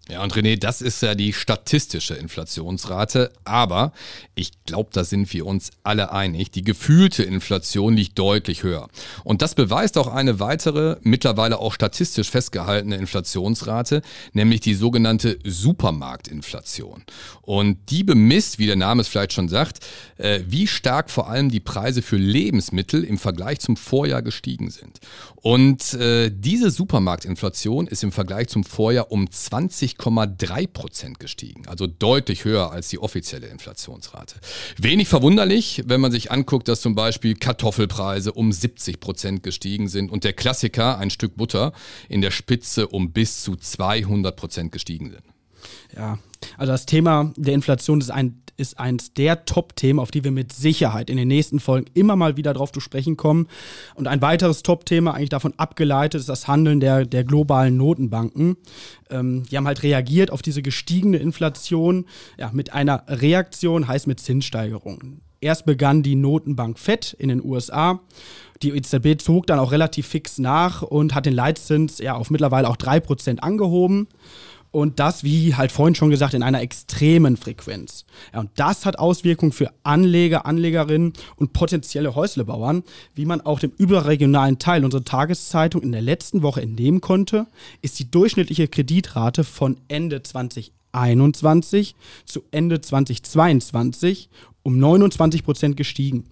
Ja, 0.10 0.24
und 0.24 0.34
René, 0.34 0.58
das 0.58 0.82
ist 0.82 1.02
ja 1.04 1.14
die 1.14 1.32
statistische 1.32 2.16
Inflationsrate. 2.16 3.32
Aber 3.46 3.94
ich 4.34 4.52
glaube, 4.66 4.90
da 4.92 5.04
sind 5.04 5.32
wir 5.32 5.46
uns 5.46 5.70
alle 5.84 6.12
einig. 6.12 6.52
Die 6.52 6.64
gefühlte 6.64 7.24
Inflation 7.24 7.96
liegt 7.96 8.18
deutlich 8.18 8.64
höher. 8.64 8.90
Und 9.24 9.42
das 9.42 9.54
beweist 9.54 9.98
auch 9.98 10.08
eine 10.08 10.40
weitere, 10.40 10.98
mittlerweile 11.04 11.60
auch 11.60 11.74
statistisch 11.74 12.30
festgehaltene 12.30 12.96
Inflationsrate, 12.98 14.02
nämlich 14.34 14.62
die 14.62 14.74
sogenannte 14.74 15.38
Supermarktinflation. 15.46 17.04
Und 17.42 17.78
die 17.90 18.04
bemisst, 18.04 18.58
wie 18.58 18.66
der 18.66 18.76
Name 18.76 19.02
es 19.02 19.08
vielleicht 19.08 19.34
schon 19.34 19.50
sagt, 19.50 19.80
äh, 20.18 20.42
wie 20.48 20.66
stark 20.66 21.12
vor 21.12 21.30
allem 21.30 21.50
die 21.50 21.60
Preise 21.60 22.02
für 22.02 22.18
Lebensmittel 22.18 23.04
im 23.04 23.20
Vergleich 23.20 23.60
zum 23.60 23.78
Vorjahr 23.78 24.24
gestiegen 24.24 24.72
sind. 24.72 25.00
Und 25.36 25.94
äh, 25.94 26.32
diese 26.34 26.70
Supermarktinflation 26.70 27.88
ist 27.88 28.04
im 28.04 28.12
Vergleich 28.12 28.48
zum 28.48 28.64
Vorjahr 28.64 29.12
um 29.12 29.30
20 29.30 29.91
6,3 29.98 30.68
Prozent 30.68 31.20
gestiegen, 31.20 31.68
also 31.68 31.88
deutlich 31.88 32.46
höher 32.46 32.72
als 32.72 32.90
die 32.90 33.00
offizielle 33.00 33.48
Inflationsrate. 33.48 34.36
Wenig 34.78 35.08
verwunderlich, 35.08 35.84
wenn 35.86 36.02
man 36.02 36.12
sich 36.12 36.32
anguckt, 36.32 36.68
dass 36.68 36.82
zum 36.82 36.96
Beispiel 36.96 37.36
Kartoffelpreise 37.36 38.34
um 38.34 38.52
70 38.52 39.00
Prozent 39.00 39.44
gestiegen 39.44 39.88
sind 39.88 40.12
und 40.12 40.24
der 40.24 40.34
Klassiker, 40.34 40.98
ein 40.98 41.10
Stück 41.10 41.36
Butter, 41.36 41.74
in 42.10 42.22
der 42.22 42.32
Spitze 42.32 42.88
um 42.88 43.12
bis 43.12 43.44
zu 43.44 43.56
200 43.56 44.36
Prozent 44.36 44.72
gestiegen 44.72 45.12
sind. 45.12 45.24
Ja, 45.96 46.18
also 46.58 46.72
das 46.72 46.86
Thema 46.86 47.34
der 47.36 47.54
Inflation 47.54 48.02
ist 48.02 48.10
ein 48.10 48.42
ist 48.62 48.80
eins 48.80 49.14
der 49.14 49.46
Top-Themen, 49.46 50.00
auf 50.00 50.12
die 50.12 50.24
wir 50.24 50.32
mit 50.32 50.54
Sicherheit 50.54 51.10
in 51.10 51.18
den 51.18 51.28
nächsten 51.28 51.60
Folgen 51.60 51.88
immer 51.94 52.16
mal 52.16 52.38
wieder 52.38 52.54
drauf 52.54 52.72
zu 52.72 52.80
sprechen 52.80 53.18
kommen. 53.18 53.48
Und 53.96 54.08
ein 54.08 54.22
weiteres 54.22 54.64
Top-Thema, 54.64 55.14
eigentlich 55.14 55.30
davon 55.30 55.54
abgeleitet, 55.58 56.22
ist 56.22 56.30
das 56.30 56.48
Handeln 56.48 56.80
der, 56.80 57.06
der 57.06 57.24
globalen 57.24 57.76
Notenbanken. 57.76 58.56
Ähm, 59.10 59.44
die 59.50 59.58
haben 59.58 59.68
halt 59.68 59.84
reagiert 59.84 60.32
auf 60.32 60.42
diese 60.42 60.62
gestiegene 60.62 61.18
Inflation 61.18 62.06
ja, 62.38 62.52
mit 62.54 62.72
einer 62.74 63.04
Reaktion, 63.08 63.88
heißt 63.88 64.08
mit 64.08 64.20
Zinssteigerungen. 64.20 65.22
Erst 65.42 65.66
begann 65.66 66.04
die 66.04 66.16
Notenbank 66.16 66.78
FED 66.78 67.14
in 67.18 67.30
den 67.30 67.44
USA. 67.44 68.00
Die 68.62 68.70
EZB 68.70 69.20
zog 69.20 69.48
dann 69.48 69.58
auch 69.58 69.72
relativ 69.72 70.08
fix 70.08 70.38
nach 70.38 70.84
und 70.84 71.16
hat 71.16 71.26
den 71.26 71.34
Leitzins 71.34 71.98
ja 71.98 72.14
auf 72.14 72.30
mittlerweile 72.30 72.70
auch 72.70 72.78
3% 72.78 73.40
angehoben. 73.40 74.08
Und 74.72 75.00
das, 75.00 75.26
wie 75.26 75.56
halt 75.56 75.70
vorhin 75.70 75.96
schon 75.96 76.10
gesagt, 76.10 76.34
in 76.34 76.44
einer 76.44 76.62
extremen 76.62 77.36
Frequenz. 77.36 78.06
Ja, 78.34 78.40
und 78.40 78.50
das 78.56 78.86
hat 78.86 78.98
Auswirkungen 79.00 79.52
für 79.52 79.70
Anleger, 79.84 80.46
Anlegerinnen 80.46 81.12
und 81.36 81.52
potenzielle 81.52 82.16
Häuslebauern. 82.16 82.84
Wie 83.14 83.26
man 83.26 83.42
auch 83.42 83.60
dem 83.60 83.74
überregionalen 83.78 84.60
Teil 84.60 84.86
unserer 84.86 85.04
Tageszeitung 85.04 85.82
in 85.82 85.92
der 85.92 86.02
letzten 86.02 86.42
Woche 86.42 86.62
entnehmen 86.62 87.02
konnte, 87.02 87.48
ist 87.82 88.00
die 88.00 88.10
durchschnittliche 88.10 88.70
Kreditrate 88.70 89.44
von 89.44 89.76
Ende 89.90 90.24
2021 90.24 91.96
zu 92.26 92.42
Ende 92.52 92.80
2022 92.80 94.30
um 94.64 94.80
29 94.80 95.44
Prozent 95.44 95.76
gestiegen. 95.76 96.28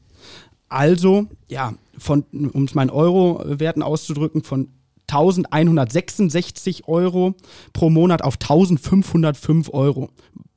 Also, 0.70 1.28
ja, 1.50 1.74
von, 1.98 2.24
um 2.32 2.64
es 2.64 2.76
mal 2.76 2.84
in 2.84 2.90
Euro-Werten 2.90 3.82
auszudrücken, 3.82 4.44
von 4.44 4.70
1166 5.14 6.88
Euro 6.88 7.36
pro 7.74 7.90
Monat 7.90 8.22
auf 8.22 8.36
1505 8.36 9.74
Euro 9.74 10.10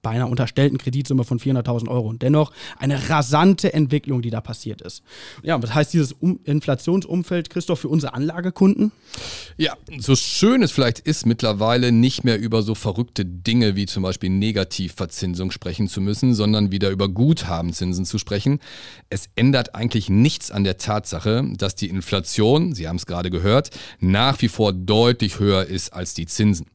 bei 0.02 0.10
einer 0.10 0.28
unterstellten 0.28 0.78
Kreditsumme 0.78 1.24
von 1.24 1.38
400.000 1.38 1.88
Euro. 1.88 2.08
Und 2.08 2.22
dennoch 2.22 2.52
eine 2.78 3.08
rasante 3.08 3.72
Entwicklung, 3.72 4.20
die 4.20 4.30
da 4.30 4.40
passiert 4.40 4.82
ist. 4.82 5.02
Ja, 5.42 5.62
was 5.62 5.74
heißt 5.74 5.92
dieses 5.92 6.12
um 6.12 6.40
Inflationsumfeld, 6.44 7.50
Christoph, 7.50 7.80
für 7.80 7.88
unsere 7.88 8.14
Anlagekunden? 8.14 8.92
Ja, 9.56 9.76
so 9.98 10.16
schön 10.16 10.62
es 10.62 10.72
vielleicht 10.72 10.98
ist, 10.98 11.24
mittlerweile 11.26 11.92
nicht 11.92 12.24
mehr 12.24 12.38
über 12.40 12.62
so 12.62 12.74
verrückte 12.74 13.24
Dinge 13.24 13.76
wie 13.76 13.86
zum 13.86 14.02
Beispiel 14.02 14.30
Negativverzinsung 14.30 15.50
sprechen 15.52 15.88
zu 15.88 16.00
müssen, 16.00 16.34
sondern 16.34 16.72
wieder 16.72 16.90
über 16.90 17.08
Guthabenzinsen 17.08 18.04
zu 18.04 18.18
sprechen. 18.18 18.58
Es 19.08 19.28
ändert 19.36 19.74
eigentlich 19.74 20.10
nichts 20.10 20.50
an 20.50 20.64
der 20.64 20.78
Tatsache, 20.78 21.44
dass 21.56 21.76
die 21.76 21.88
Inflation, 21.88 22.74
Sie 22.74 22.88
haben 22.88 22.96
es 22.96 23.06
gerade 23.06 23.30
gehört, 23.30 23.70
nach 24.00 24.40
wie 24.42 24.48
vor 24.48 24.72
deutlich 24.72 25.38
höher 25.38 25.64
ist 25.64 25.92
als 25.92 26.14
die 26.14 26.26
Zinsen. 26.26 26.66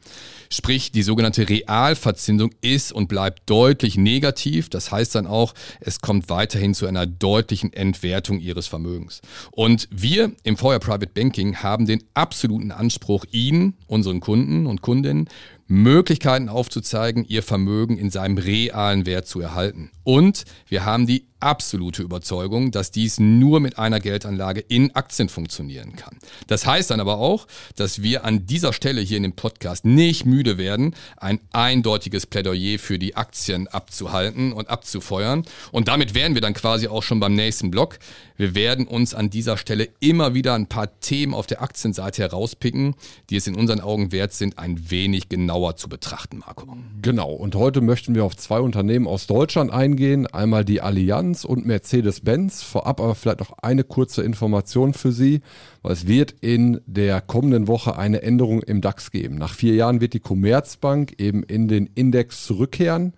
Sprich, 0.51 0.91
die 0.91 1.03
sogenannte 1.03 1.47
Realverzinsung 1.49 2.51
ist 2.61 2.91
und 2.91 3.07
bleibt 3.07 3.49
deutlich 3.49 3.97
negativ. 3.97 4.69
Das 4.69 4.91
heißt 4.91 5.15
dann 5.15 5.27
auch, 5.27 5.53
es 5.79 6.01
kommt 6.01 6.29
weiterhin 6.29 6.73
zu 6.73 6.85
einer 6.85 7.05
deutlichen 7.05 7.73
Entwertung 7.73 8.39
ihres 8.39 8.67
Vermögens. 8.67 9.21
Und 9.51 9.87
wir 9.91 10.31
im 10.43 10.57
Feuer 10.57 10.79
Private 10.79 11.11
Banking 11.13 11.57
haben 11.57 11.85
den 11.85 12.03
absoluten 12.13 12.71
Anspruch, 12.71 13.25
Ihnen, 13.31 13.75
unseren 13.87 14.19
Kunden 14.19 14.67
und 14.67 14.81
Kundinnen, 14.81 15.29
Möglichkeiten 15.67 16.49
aufzuzeigen, 16.49 17.25
ihr 17.27 17.43
Vermögen 17.43 17.97
in 17.97 18.09
seinem 18.09 18.37
realen 18.37 19.05
Wert 19.05 19.27
zu 19.27 19.41
erhalten. 19.41 19.91
Und 20.03 20.45
wir 20.67 20.85
haben 20.85 21.05
die 21.05 21.27
absolute 21.39 22.01
Überzeugung, 22.01 22.71
dass 22.71 22.91
dies 22.91 23.19
nur 23.19 23.59
mit 23.59 23.77
einer 23.77 23.99
Geldanlage 23.99 24.61
in 24.61 24.95
Aktien 24.95 25.29
funktionieren 25.29 25.95
kann. 25.95 26.17
Das 26.47 26.65
heißt 26.65 26.89
dann 26.89 26.99
aber 26.99 27.17
auch, 27.17 27.47
dass 27.75 28.01
wir 28.01 28.25
an 28.25 28.45
dieser 28.45 28.73
Stelle 28.73 29.01
hier 29.01 29.17
in 29.17 29.23
dem 29.23 29.33
Podcast 29.33 29.85
nicht 29.85 30.25
müde 30.25 30.57
werden, 30.57 30.95
ein 31.17 31.39
eindeutiges 31.51 32.25
Plädoyer 32.25 32.79
für 32.79 32.97
die 32.97 33.15
Aktien 33.15 33.67
abzuhalten 33.67 34.51
und 34.51 34.69
abzufeuern. 34.69 35.43
Und 35.71 35.87
damit 35.87 36.15
wären 36.15 36.33
wir 36.33 36.41
dann 36.41 36.53
quasi 36.53 36.87
auch 36.87 37.03
schon 37.03 37.19
beim 37.19 37.35
nächsten 37.35 37.69
Block. 37.69 37.99
Wir 38.35 38.55
werden 38.55 38.87
uns 38.87 39.13
an 39.13 39.29
dieser 39.29 39.57
Stelle 39.57 39.89
immer 39.99 40.33
wieder 40.33 40.53
ein 40.53 40.67
paar 40.67 40.99
Themen 40.99 41.33
auf 41.33 41.47
der 41.47 41.61
Aktienseite 41.61 42.21
herauspicken, 42.21 42.95
die 43.29 43.35
es 43.35 43.47
in 43.47 43.55
unseren 43.55 43.81
Augen 43.81 44.11
wert 44.11 44.33
sind, 44.33 44.57
ein 44.57 44.89
wenig 44.89 45.29
genauer 45.57 45.75
zu 45.75 45.89
betrachten, 45.89 46.39
Marco. 46.45 46.67
Genau, 47.01 47.31
und 47.31 47.55
heute 47.55 47.81
möchten 47.81 48.13
wir 48.13 48.23
auf 48.23 48.37
zwei 48.37 48.59
Unternehmen 48.59 49.07
aus 49.07 49.25
Deutschland 49.25 49.71
eingehen. 49.71 50.27
Einmal 50.27 50.63
die 50.63 50.81
Allianz 50.81 51.45
und 51.45 51.65
Mercedes-Benz. 51.65 52.61
Vorab 52.61 53.01
aber 53.01 53.15
vielleicht 53.15 53.39
noch 53.39 53.57
eine 53.63 53.83
kurze 53.83 54.21
Information 54.21 54.93
für 54.93 55.11
Sie, 55.11 55.41
weil 55.81 55.93
es 55.93 56.05
wird 56.05 56.35
in 56.41 56.79
der 56.85 57.21
kommenden 57.21 57.67
Woche 57.67 57.97
eine 57.97 58.21
Änderung 58.21 58.61
im 58.61 58.81
DAX 58.81 59.09
geben. 59.09 59.35
Nach 59.35 59.53
vier 59.53 59.73
Jahren 59.73 59.99
wird 59.99 60.13
die 60.13 60.19
Commerzbank 60.19 61.15
eben 61.17 61.41
in 61.41 61.67
den 61.67 61.87
Index 61.95 62.45
zurückkehren 62.45 63.13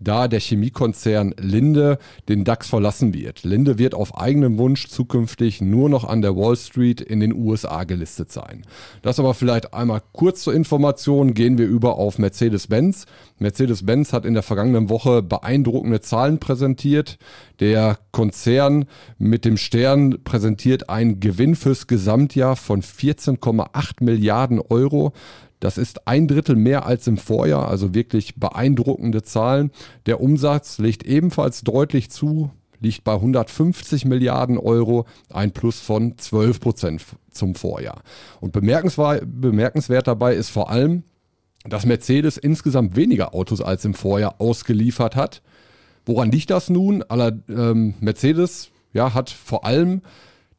da 0.00 0.26
der 0.26 0.40
Chemiekonzern 0.40 1.34
Linde 1.38 1.98
den 2.28 2.44
DAX 2.44 2.68
verlassen 2.68 3.14
wird. 3.14 3.44
Linde 3.44 3.78
wird 3.78 3.94
auf 3.94 4.18
eigenen 4.18 4.58
Wunsch 4.58 4.88
zukünftig 4.88 5.60
nur 5.60 5.88
noch 5.88 6.04
an 6.04 6.22
der 6.22 6.36
Wall 6.36 6.56
Street 6.56 7.00
in 7.00 7.20
den 7.20 7.34
USA 7.34 7.84
gelistet 7.84 8.32
sein. 8.32 8.62
Das 9.02 9.20
aber 9.20 9.34
vielleicht 9.34 9.74
einmal 9.74 10.02
kurz 10.12 10.42
zur 10.42 10.54
Information, 10.54 11.34
gehen 11.34 11.58
wir 11.58 11.66
über 11.66 11.96
auf 11.96 12.18
Mercedes-Benz. 12.18 13.06
Mercedes-Benz 13.38 14.12
hat 14.12 14.24
in 14.24 14.34
der 14.34 14.42
vergangenen 14.42 14.88
Woche 14.88 15.22
beeindruckende 15.22 16.00
Zahlen 16.00 16.38
präsentiert. 16.38 17.18
Der 17.60 17.98
Konzern 18.10 18.86
mit 19.18 19.44
dem 19.44 19.56
Stern 19.56 20.18
präsentiert 20.24 20.88
einen 20.88 21.20
Gewinn 21.20 21.54
fürs 21.54 21.86
Gesamtjahr 21.86 22.56
von 22.56 22.82
14,8 22.82 24.02
Milliarden 24.02 24.60
Euro. 24.60 25.12
Das 25.60 25.76
ist 25.76 26.08
ein 26.08 26.26
Drittel 26.26 26.56
mehr 26.56 26.86
als 26.86 27.06
im 27.06 27.18
Vorjahr, 27.18 27.68
also 27.68 27.94
wirklich 27.94 28.36
beeindruckende 28.36 29.22
Zahlen. 29.22 29.70
Der 30.06 30.20
Umsatz 30.20 30.78
legt 30.78 31.04
ebenfalls 31.04 31.60
deutlich 31.62 32.10
zu, 32.10 32.50
liegt 32.80 33.04
bei 33.04 33.12
150 33.12 34.06
Milliarden 34.06 34.56
Euro, 34.56 35.06
ein 35.32 35.52
Plus 35.52 35.80
von 35.80 36.16
12 36.16 36.60
Prozent 36.60 37.04
zum 37.30 37.54
Vorjahr. 37.54 38.02
Und 38.40 38.52
bemerkenswert 38.52 40.06
dabei 40.06 40.34
ist 40.34 40.48
vor 40.48 40.70
allem, 40.70 41.04
dass 41.64 41.84
Mercedes 41.84 42.38
insgesamt 42.38 42.96
weniger 42.96 43.34
Autos 43.34 43.60
als 43.60 43.84
im 43.84 43.92
Vorjahr 43.92 44.36
ausgeliefert 44.40 45.14
hat. 45.14 45.42
Woran 46.06 46.32
liegt 46.32 46.48
das 46.48 46.70
nun? 46.70 47.02
Aller, 47.02 47.38
ähm, 47.50 47.94
Mercedes 48.00 48.70
ja, 48.94 49.12
hat 49.12 49.28
vor 49.28 49.66
allem 49.66 50.00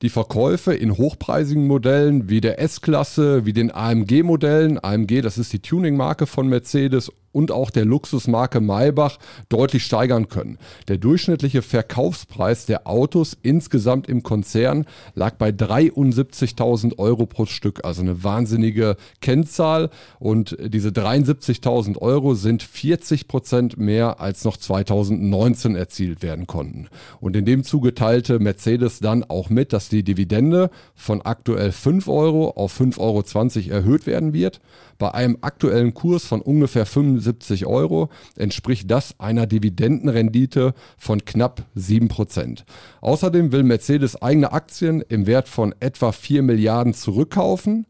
die 0.02 0.10
Verkäufe 0.10 0.74
in 0.74 0.98
hochpreisigen 0.98 1.68
Modellen 1.68 2.30
wie 2.30 2.42
der 2.42 2.60
S-Klasse, 2.60 3.46
wie 3.46 3.54
den 3.54 3.74
AMG-Modellen, 3.74 4.84
AMG, 4.84 5.22
das 5.22 5.38
ist 5.38 5.54
die 5.54 5.60
Tuning-Marke 5.60 6.26
von 6.26 6.48
Mercedes 6.48 7.12
und 7.32 7.52
auch 7.52 7.70
der 7.70 7.86
Luxusmarke 7.86 8.60
Maybach 8.60 9.18
deutlich 9.50 9.84
steigern 9.84 10.28
können. 10.30 10.58
Der 10.88 10.98
durchschnittliche 10.98 11.62
Verkaufspreis 11.62 12.66
der 12.66 12.88
Autos 12.88 13.38
insgesamt 13.42 14.08
im 14.10 14.24
Konzern 14.24 14.86
lag 15.16 15.36
bei 15.36 15.50
73.000 15.50 16.98
Euro 17.00 17.26
pro 17.26 17.46
Stück, 17.46 17.86
also 17.86 18.02
eine 18.02 18.24
wahnsinnige 18.24 18.98
Kennzahl. 19.22 19.90
Und 20.20 20.58
diese 20.62 20.90
73.000 20.90 21.98
Euro 21.98 22.36
sind 22.36 22.64
40 22.64 23.28
Prozent 23.28 23.78
mehr 23.78 24.20
als 24.20 24.44
noch 24.44 24.58
2019 24.58 25.76
erzielt 25.76 26.24
werden 26.24 26.48
konnten. 26.48 26.88
Und 27.20 27.36
in 27.36 27.46
dem 27.46 27.64
Zuge 27.64 27.94
teilte 27.94 28.40
Mercedes 28.40 29.00
dann 29.00 29.24
auch 29.24 29.50
mit, 29.50 29.74
dass 29.74 29.90
die 29.90 30.04
Dividende 30.04 30.70
von 30.96 31.22
aktuell 31.22 31.72
5 31.72 32.08
Euro 32.08 32.52
auf 32.52 32.80
5,20 32.80 33.00
Euro 33.00 33.76
erhöht 33.76 34.06
werden 34.06 34.34
wird. 34.34 34.60
Bei 34.98 35.14
einem 35.14 35.38
aktuellen 35.42 35.94
Kurs 35.94 36.26
von 36.26 36.42
ungefähr 36.42 36.86
75 36.86 37.21
Euro 37.66 38.10
entspricht 38.36 38.90
das 38.90 39.20
einer 39.20 39.48
Dividendenrendite 39.48 40.74
von 40.98 41.24
knapp 41.24 41.64
7%. 41.78 42.64
Außerdem 43.02 43.52
will 43.52 43.64
Mercedes 43.64 44.22
eigene 44.22 44.52
Aktien 44.52 45.02
im 45.08 45.28
Wert 45.28 45.48
von 45.48 45.74
etwa 45.80 46.12
4 46.12 46.44
Milliarden 46.44 46.94
zurückkaufen. 46.94 47.86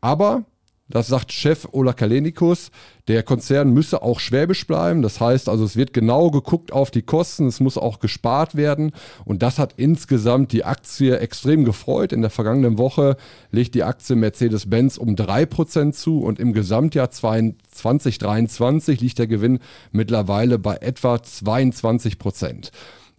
Aber 0.00 0.44
das 0.88 1.08
sagt 1.08 1.32
Chef 1.32 1.66
Ola 1.72 1.92
Kalenikus. 1.92 2.70
Der 3.08 3.24
Konzern 3.24 3.72
müsse 3.72 4.02
auch 4.02 4.20
schwäbisch 4.20 4.66
bleiben. 4.66 5.02
Das 5.02 5.20
heißt 5.20 5.48
also, 5.48 5.64
es 5.64 5.76
wird 5.76 5.92
genau 5.92 6.30
geguckt 6.30 6.72
auf 6.72 6.92
die 6.92 7.02
Kosten. 7.02 7.46
Es 7.46 7.58
muss 7.58 7.76
auch 7.76 7.98
gespart 7.98 8.54
werden. 8.54 8.92
Und 9.24 9.42
das 9.42 9.58
hat 9.58 9.74
insgesamt 9.76 10.52
die 10.52 10.64
Aktie 10.64 11.18
extrem 11.18 11.64
gefreut. 11.64 12.12
In 12.12 12.20
der 12.20 12.30
vergangenen 12.30 12.78
Woche 12.78 13.16
legt 13.50 13.74
die 13.74 13.82
Aktie 13.82 14.14
Mercedes-Benz 14.14 14.96
um 14.96 15.16
3% 15.16 15.92
zu 15.92 16.20
und 16.20 16.38
im 16.38 16.52
Gesamtjahr 16.52 17.10
2023 17.10 19.00
liegt 19.00 19.18
der 19.18 19.26
Gewinn 19.26 19.58
mittlerweile 19.90 20.58
bei 20.58 20.76
etwa 20.76 21.16
22%. 21.16 22.70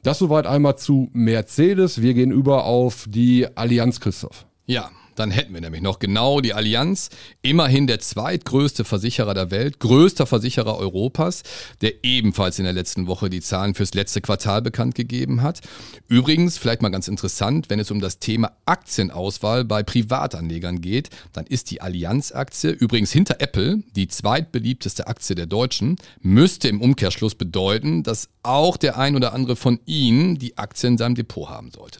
Das 0.04 0.20
soweit 0.20 0.48
einmal 0.48 0.78
zu 0.78 1.10
Mercedes. 1.12 2.02
Wir 2.02 2.14
gehen 2.14 2.32
über 2.32 2.64
auf 2.64 3.06
die 3.10 3.46
Allianz, 3.58 4.00
Christoph. 4.00 4.46
Ja, 4.66 4.90
Dann 5.18 5.32
hätten 5.32 5.54
wir 5.54 5.62
nämlich 5.62 5.82
noch 5.82 5.98
genau 5.98 6.42
die 6.42 6.54
Allianz, 6.54 7.10
immerhin 7.42 7.88
der 7.88 8.00
zweitgrößte 8.00 8.86
Versicherer 8.86 9.34
der 9.34 9.50
Welt, 9.50 9.80
größter 9.80 10.28
Versicherer 10.28 10.78
Europas, 10.78 11.42
der 11.82 12.04
ebenfalls 12.04 12.60
in 12.60 12.66
der 12.66 12.74
letzten 12.74 13.08
Woche 13.08 13.30
die 13.30 13.42
Zahlen 13.42 13.74
fürs 13.74 13.96
letzte 13.96 14.22
Quartal 14.22 14.62
bekannt 14.62 14.94
gegeben 14.94 15.42
hat. 15.42 15.62
Übrigens, 16.08 16.60
vielleicht 16.60 16.84
mal 16.84 16.90
ganz 16.90 17.08
interessant, 17.08 17.70
wenn 17.70 17.80
es 17.80 17.90
um 17.90 18.00
das 18.00 18.20
Thema 18.20 18.52
Aktienauswahl 18.66 19.66
bei 19.66 19.82
Privatanlegern 19.82 20.82
geht, 20.82 21.10
dann 21.34 21.48
ist 21.48 21.72
die 21.72 21.82
Allianz-Aktie 21.82 22.70
übrigens 22.70 23.12
hinter 23.12 23.38
Apple 23.40 23.82
die 23.96 24.08
zweitbeliebteste 24.08 25.08
Aktie 25.08 25.36
der 25.36 25.48
Deutschen, 25.48 25.98
müsste 26.22 26.68
im 26.68 26.80
Umkehrschluss 26.80 27.34
bedeuten, 27.34 28.04
dass 28.04 28.30
auch 28.44 28.78
der 28.78 28.98
ein 28.98 29.16
oder 29.16 29.34
andere 29.34 29.56
von 29.56 29.80
Ihnen 29.86 30.38
die 30.38 30.58
Aktie 30.58 30.88
in 30.88 30.98
seinem 30.98 31.16
Depot 31.16 31.50
haben 31.50 31.72
sollte. 31.72 32.00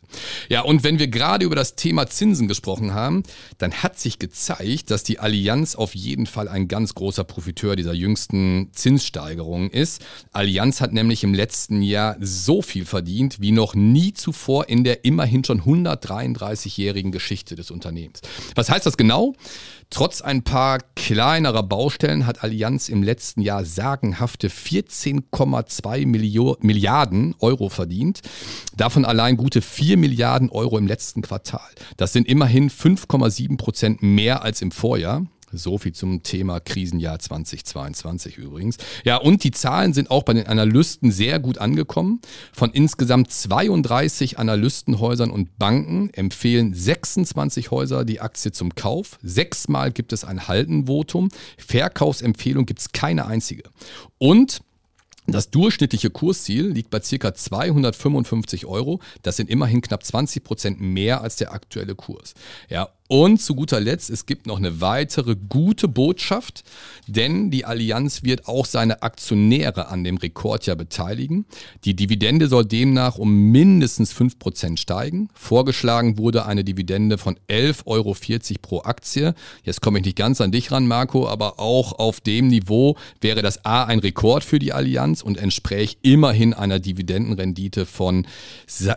Ja, 0.50 0.62
und 0.62 0.84
wenn 0.84 1.00
wir 1.00 1.08
gerade 1.08 1.46
über 1.46 1.56
das 1.56 1.76
Thema 1.76 2.08
Zinsen 2.08 2.48
gesprochen 2.48 2.94
haben, 2.94 3.07
dann 3.58 3.74
hat 3.74 4.00
sich 4.00 4.20
gezeigt, 4.20 4.92
dass 4.92 5.04
die 5.04 5.20
Allianz 5.20 5.76
auf 5.76 5.96
jeden 5.96 6.26
Fall 6.26 6.48
ein 6.48 6.68
ganz 6.68 6.96
großer 6.96 7.24
Profiteur 7.24 7.76
dieser 7.76 7.94
jüngsten 7.94 8.70
Zinssteigerungen 8.74 9.70
ist. 9.70 10.04
Allianz 10.32 10.82
hat 10.82 10.94
nämlich 10.94 11.24
im 11.24 11.34
letzten 11.34 11.82
Jahr 11.82 12.18
so 12.20 12.62
viel 12.62 12.86
verdient 12.86 13.40
wie 13.40 13.52
noch 13.52 13.76
nie 13.76 14.14
zuvor 14.14 14.70
in 14.70 14.84
der 14.84 15.06
immerhin 15.06 15.44
schon 15.44 15.62
133-jährigen 15.62 17.12
Geschichte 17.12 17.56
des 17.56 17.72
Unternehmens. 17.72 18.22
Was 18.56 18.70
heißt 18.70 18.86
das 18.86 18.98
genau? 18.98 19.34
Trotz 19.90 20.22
ein 20.22 20.44
paar 20.44 20.80
kleinerer 20.96 21.64
Baustellen 21.64 22.26
hat 22.28 22.44
Allianz 22.44 22.90
im 22.90 23.04
letzten 23.04 23.42
Jahr 23.42 23.64
sagenhafte 23.64 24.50
14,2 24.50 26.06
Milliarden 26.62 27.36
Euro 27.40 27.70
verdient. 27.70 28.22
Davon 28.76 29.06
allein 29.06 29.38
gute 29.38 29.62
4 29.62 29.98
Milliarden 29.98 30.50
Euro 30.50 30.78
im 30.78 30.88
letzten 30.88 31.22
Quartal. 31.22 31.70
Das 31.96 32.12
sind 32.12 32.28
immerhin 32.28 32.70
5,7 32.70 33.58
Prozent 33.58 34.04
mehr 34.04 34.42
als 34.44 34.62
im 34.62 34.72
Vorjahr. 34.72 35.26
So 35.52 35.78
viel 35.78 35.94
zum 35.94 36.24
Thema 36.24 36.60
Krisenjahr 36.60 37.20
2022 37.20 38.38
übrigens. 38.38 38.78
Ja, 39.06 39.18
und 39.18 39.44
die 39.44 39.52
Zahlen 39.52 39.94
sind 39.94 40.12
auch 40.12 40.24
bei 40.24 40.34
den 40.34 40.46
Analysten 40.48 41.12
sehr 41.12 41.40
gut 41.40 41.58
angekommen. 41.58 42.20
Von 42.52 42.72
insgesamt 42.72 43.32
32 43.32 44.40
Analystenhäusern 44.40 45.32
und 45.32 45.58
Banken 45.58 46.10
empfehlen 46.14 46.74
26 46.74 47.72
Häuser 47.72 48.04
die 48.04 48.20
Aktie 48.20 48.52
zum 48.52 48.76
Kauf. 48.76 49.20
Sechsmal 49.24 49.92
gibt 49.92 50.12
es 50.12 50.26
ein 50.26 50.50
Haltenvotum. 50.50 51.30
Verkaufsempfehlung 51.58 52.66
gibt 52.66 52.80
es 52.80 52.92
keine 52.92 53.26
einzige. 53.26 53.64
Und 54.18 54.62
das 55.30 55.50
durchschnittliche 55.50 56.10
Kursziel 56.10 56.68
liegt 56.68 56.90
bei 56.90 57.02
ca. 57.02 57.34
255 57.34 58.66
Euro. 58.66 59.02
Das 59.24 59.36
sind 59.36 59.50
immerhin 59.50 59.82
knapp 59.82 60.06
20 60.06 60.42
Prozent 60.42 60.80
mehr 60.80 61.22
als 61.22 61.36
der 61.36 61.52
aktuelle 61.52 61.96
Kurs. 61.96 62.34
Ja, 62.70 62.90
und 63.08 63.42
zu 63.42 63.56
guter 63.56 63.80
Letzt, 63.80 64.10
es 64.10 64.26
gibt 64.26 64.48
noch 64.48 64.58
eine 64.58 64.82
weitere 64.82 65.36
gute 65.36 65.88
Botschaft, 65.88 66.64
denn 67.08 67.52
die 67.52 67.66
Allianz 67.66 68.24
wird 68.24 68.48
auch 68.48 68.66
seine 68.66 69.02
Aktionäre 69.02 69.88
an 69.88 70.04
dem 70.04 70.18
Rekordjahr 70.18 70.76
beteiligen. 70.76 71.46
Die 71.86 71.96
Dividende 71.96 72.48
soll 72.48 72.66
demnach 72.66 73.18
um 73.18 73.52
mindestens 73.52 74.14
5% 74.14 74.78
steigen. 74.78 75.30
Vorgeschlagen 75.34 76.18
wurde 76.18 76.46
eine 76.46 76.64
Dividende 76.64 77.18
von 77.18 77.38
11,40 77.48 77.86
Euro 77.86 78.16
pro 78.62 78.82
Aktie. 78.82 79.34
Jetzt 79.64 79.82
komme 79.82 80.00
ich 80.00 80.06
nicht 80.06 80.18
ganz 80.18 80.42
an 80.42 80.52
dich 80.52 80.72
ran, 80.72 80.88
Marco, 80.88 81.28
aber 81.28 81.60
auch 81.60 81.94
auf 81.94 82.20
dem 82.20 82.48
Niveau 82.48 82.98
wäre 83.22 83.42
das 83.42 83.64
A 83.66 83.86
ein 83.86 84.00
Rekord 84.00 84.44
für 84.44 84.60
die 84.60 84.74
Allianz 84.74 85.22
und 85.22 85.38
entspräche 85.38 85.96
immerhin 86.02 86.54
einer 86.54 86.80
Dividendenrendite 86.80 87.86
von 87.86 88.28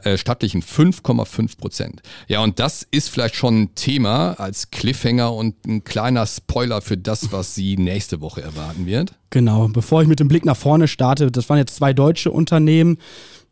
äh, 0.02 0.18
stattlichen 0.18 0.62
5,5%. 0.62 1.98
Ja, 2.28 2.42
und 2.42 2.58
das 2.58 2.86
ist 2.90 3.08
vielleicht 3.08 3.36
schon 3.36 3.62
ein 3.62 3.74
Thema, 3.74 4.00
Thema 4.00 4.33
als 4.38 4.71
Cliffhanger 4.71 5.35
und 5.35 5.66
ein 5.66 5.85
kleiner 5.85 6.26
Spoiler 6.26 6.80
für 6.80 6.97
das, 6.97 7.33
was 7.33 7.54
Sie 7.54 7.76
nächste 7.76 8.23
Woche 8.23 8.40
erwarten 8.40 8.87
wird. 8.87 9.12
Genau, 9.28 9.69
bevor 9.69 10.00
ich 10.00 10.09
mit 10.09 10.21
dem 10.21 10.28
Blick 10.28 10.47
nach 10.47 10.57
vorne 10.57 10.88
starte, 10.88 11.30
das 11.30 11.50
waren 11.50 11.59
jetzt 11.59 11.76
zwei 11.76 11.92
deutsche 11.92 12.30
Unternehmen. 12.30 12.97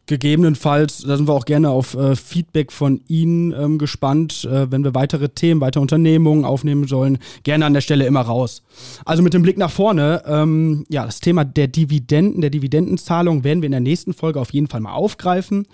Gegebenenfalls, 0.07 1.03
da 1.07 1.19
sind 1.19 1.29
wir 1.29 1.35
auch 1.35 1.45
gerne 1.45 1.69
auf 1.69 1.93
äh, 1.93 2.17
Feedback 2.17 2.73
von 2.73 3.03
Ihnen 3.09 3.53
ähm, 3.53 3.77
gespannt, 3.77 4.49
äh, 4.51 4.73
wenn 4.73 4.83
wir 4.83 4.95
weitere 4.95 5.29
Themen, 5.29 5.61
weitere 5.61 5.83
Unternehmungen 5.83 6.47
aufnehmen 6.47 6.89
sollen, 6.89 7.19
gerne 7.43 7.67
an 7.67 7.75
der 7.75 7.83
Stelle 7.83 8.07
immer 8.07 8.23
raus. 8.23 8.63
Also 9.05 9.23
mit 9.23 9.35
dem 9.35 9.43
Blick 9.43 9.59
nach 9.59 9.71
vorne, 9.71 10.23
ähm, 10.25 10.87
ja, 10.89 11.05
das 11.05 11.21
Thema 11.21 11.45
der 11.45 11.69
Dividenden, 11.69 12.41
der 12.41 12.49
Dividendenzahlung 12.49 13.45
werden 13.45 13.61
wir 13.61 13.67
in 13.67 13.73
der 13.73 13.83
nächsten 13.83 14.15
Folge 14.15 14.41
auf 14.41 14.55
jeden 14.55 14.69
Fall 14.69 14.81
mal 14.81 14.95
aufgreifen 14.95 15.67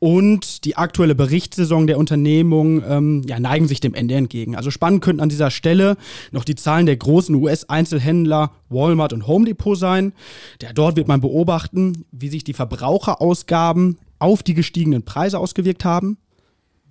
und 0.00 0.64
die 0.64 0.76
aktuelle 0.76 1.14
Berichtssaison 1.14 1.86
der 1.86 1.98
Unternehmung 1.98 2.82
ähm, 2.88 3.22
ja, 3.26 3.38
neigen 3.38 3.68
sich 3.68 3.80
dem 3.80 3.94
Ende 3.94 4.14
entgegen. 4.14 4.56
Also 4.56 4.70
spannend 4.70 5.02
könnten 5.02 5.20
an 5.20 5.28
dieser 5.28 5.50
Stelle 5.50 5.96
noch 6.32 6.44
die 6.44 6.54
Zahlen 6.54 6.86
der 6.86 6.96
großen 6.96 7.34
US-Einzelhändler 7.34 8.50
Walmart 8.70 9.12
und 9.12 9.26
Home 9.26 9.44
Depot 9.44 9.78
sein. 9.78 10.14
Ja, 10.60 10.72
dort 10.72 10.96
wird 10.96 11.06
man 11.06 11.20
beobachten, 11.20 12.06
wie 12.12 12.30
sich 12.30 12.44
die 12.44 12.54
Verbraucherausgaben 12.54 13.98
auf 14.18 14.42
die 14.42 14.54
gestiegenen 14.54 15.04
Preise 15.04 15.38
ausgewirkt 15.38 15.84
haben. 15.84 16.16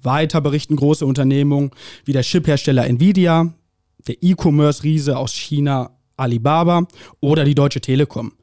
Weiter 0.02 0.40
berichten 0.40 0.76
große 0.76 1.06
Unternehmungen 1.06 1.72
wie 2.06 2.14
der 2.14 2.22
Chiphersteller 2.22 2.86
Nvidia, 2.86 3.54
der 4.08 4.18
E-Commerce-Riese 4.22 5.18
aus 5.18 5.34
China 5.34 5.99
Alibaba 6.20 6.88
oder 7.20 7.46
die 7.46 7.56
Deutsche 7.56 7.82
Telekom. 7.82 8.34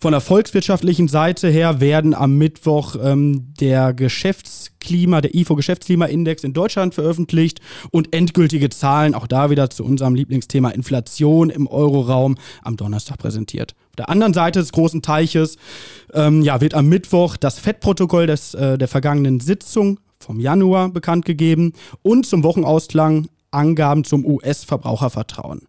Von 0.00 0.12
der 0.12 0.20
volkswirtschaftlichen 0.20 1.08
Seite 1.08 1.48
her 1.48 1.80
werden 1.80 2.14
am 2.14 2.36
Mittwoch 2.36 2.96
ähm, 3.02 3.52
der 3.60 3.94
Geschäftsklima, 3.94 5.20
der 5.20 5.34
IFO-Geschäftsklimaindex 5.34 6.44
in 6.44 6.52
Deutschland 6.52 6.94
veröffentlicht 6.94 7.60
und 7.90 8.14
endgültige 8.14 8.68
Zahlen, 8.68 9.14
auch 9.14 9.26
da 9.26 9.50
wieder 9.50 9.70
zu 9.70 9.84
unserem 9.84 10.14
Lieblingsthema 10.14 10.70
Inflation 10.70 11.50
im 11.50 11.66
Euroraum, 11.66 12.36
am 12.62 12.76
Donnerstag 12.76 13.18
präsentiert. 13.18 13.74
Auf 13.90 13.96
der 13.96 14.08
anderen 14.08 14.34
Seite 14.34 14.58
des 14.60 14.72
großen 14.72 15.02
Teiches 15.02 15.56
ähm, 16.14 16.42
ja, 16.42 16.60
wird 16.60 16.74
am 16.74 16.88
Mittwoch 16.88 17.36
das 17.36 17.58
FED-Protokoll 17.58 18.28
äh, 18.28 18.78
der 18.78 18.88
vergangenen 18.88 19.40
Sitzung 19.40 20.00
vom 20.18 20.40
Januar 20.40 20.88
bekannt 20.88 21.24
gegeben 21.24 21.74
und 22.02 22.26
zum 22.26 22.42
Wochenausklang 22.42 23.28
Angaben 23.52 24.04
zum 24.04 24.24
US-Verbrauchervertrauen. 24.24 25.62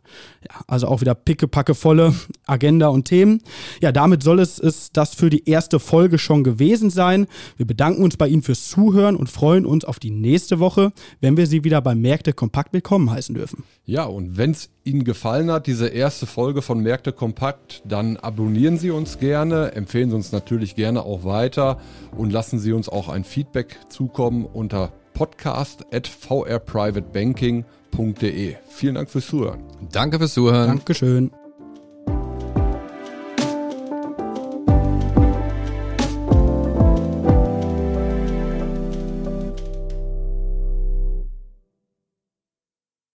Ja, 0.50 0.62
also 0.68 0.88
auch 0.88 1.02
wieder 1.02 1.16
pickepackevolle 1.16 2.14
Agenda 2.46 2.88
und 2.88 3.06
Themen. 3.06 3.42
Ja, 3.82 3.92
damit 3.92 4.24
soll 4.24 4.40
es, 4.40 4.60
es 4.60 4.92
das 4.92 5.14
für 5.14 5.30
die 5.30 5.48
erste 5.48 5.80
Folge 5.80 6.18
schon 6.18 6.44
gewesen 6.44 6.90
sein. 6.90 7.28
Wir 7.58 7.68
bedanken 7.68 8.04
uns 8.04 8.18
bei 8.18 8.28
Ihnen 8.28 8.42
fürs 8.42 8.70
Zuhören 8.70 9.16
und 9.16 9.30
freuen 9.30 9.66
uns 9.66 9.86
auf 9.86 10.00
die 10.00 10.12
nächste 10.12 10.60
Woche, 10.60 10.92
wenn 11.22 11.38
wir 11.38 11.48
Sie 11.48 11.64
wieder 11.64 11.82
bei 11.82 11.96
Märkte 11.96 12.34
Kompakt 12.34 12.74
willkommen 12.74 13.12
heißen 13.12 13.36
dürfen. 13.36 13.64
Ja, 13.86 14.06
und 14.06 14.38
wenn 14.38 14.52
es 14.52 14.70
Ihnen 14.86 15.04
gefallen 15.04 15.52
hat, 15.52 15.68
diese 15.68 15.88
erste 15.88 16.26
Folge 16.26 16.62
von 16.62 16.82
Märkte 16.82 17.12
Kompakt, 17.12 17.82
dann 17.86 18.18
abonnieren 18.18 18.78
Sie 18.78 18.92
uns 18.92 19.20
gerne, 19.20 19.74
empfehlen 19.74 20.10
Sie 20.10 20.16
uns 20.16 20.32
natürlich 20.32 20.76
gerne 20.76 21.04
auch 21.04 21.24
weiter 21.24 21.80
und 22.16 22.32
lassen 22.32 22.60
Sie 22.60 22.74
uns 22.74 22.90
auch 22.90 23.10
ein 23.10 23.24
Feedback 23.24 23.78
zukommen 23.90 24.46
unter 24.46 24.92
podcast 25.14 25.86
at 25.94 26.08
vrprivatebanking.de. 26.08 28.56
Vielen 28.70 28.96
Dank 28.96 29.10
fürs 29.10 29.28
Zuhören. 29.28 29.64
Danke 29.92 30.20
fürs 30.20 30.34
Zuhören. 30.34 30.68
Dankeschön. 30.68 31.32